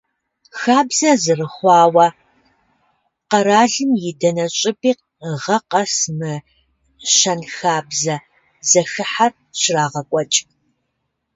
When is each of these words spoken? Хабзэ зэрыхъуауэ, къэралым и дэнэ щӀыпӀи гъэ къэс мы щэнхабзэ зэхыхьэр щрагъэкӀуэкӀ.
Хабзэ 0.59 1.09
зэрыхъуауэ, 1.23 2.07
къэралым 3.29 3.91
и 4.09 4.11
дэнэ 4.19 4.45
щӀыпӀи 4.57 4.91
гъэ 5.43 5.57
къэс 5.69 5.95
мы 6.17 6.33
щэнхабзэ 7.15 8.15
зэхыхьэр 8.69 9.31
щрагъэкӀуэкӀ. 9.59 10.39